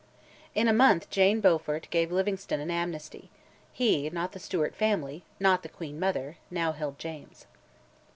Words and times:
In 0.55 0.67
a 0.67 0.73
month 0.73 1.11
Jane 1.11 1.41
Beaufort 1.41 1.87
gave 1.91 2.11
Livingstone 2.11 2.59
an 2.59 2.71
amnesty; 2.71 3.29
he, 3.71 4.09
not 4.09 4.31
the 4.31 4.39
Stewart 4.39 4.73
family, 4.75 5.23
not 5.39 5.61
the 5.61 5.69
queen 5.69 5.99
mother, 5.99 6.37
now 6.49 6.71
held 6.71 6.97
James. 6.97 7.45